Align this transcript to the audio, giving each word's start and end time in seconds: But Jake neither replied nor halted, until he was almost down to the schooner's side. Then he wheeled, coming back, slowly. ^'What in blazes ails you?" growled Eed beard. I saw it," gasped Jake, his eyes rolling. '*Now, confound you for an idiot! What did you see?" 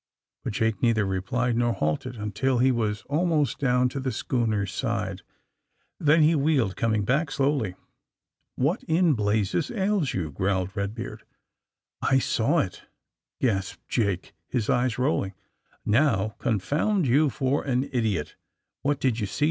But 0.43 0.53
Jake 0.53 0.81
neither 0.81 1.05
replied 1.05 1.55
nor 1.55 1.73
halted, 1.73 2.15
until 2.17 2.57
he 2.57 2.71
was 2.71 3.03
almost 3.03 3.59
down 3.59 3.87
to 3.89 3.99
the 3.99 4.11
schooner's 4.11 4.73
side. 4.73 5.21
Then 5.99 6.23
he 6.23 6.33
wheeled, 6.33 6.75
coming 6.75 7.03
back, 7.03 7.29
slowly. 7.29 7.75
^'What 8.59 8.83
in 8.87 9.13
blazes 9.13 9.69
ails 9.69 10.15
you?" 10.15 10.31
growled 10.31 10.71
Eed 10.75 10.95
beard. 10.95 11.23
I 12.01 12.17
saw 12.17 12.57
it," 12.61 12.81
gasped 13.39 13.87
Jake, 13.89 14.33
his 14.47 14.71
eyes 14.71 14.97
rolling. 14.97 15.35
'*Now, 15.85 16.29
confound 16.39 17.05
you 17.05 17.29
for 17.29 17.63
an 17.63 17.83
idiot! 17.91 18.35
What 18.81 18.99
did 18.99 19.19
you 19.19 19.27
see?" 19.27 19.39